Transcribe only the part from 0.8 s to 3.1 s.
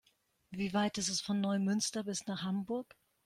ist es von Neumünster bis nach Hamburg?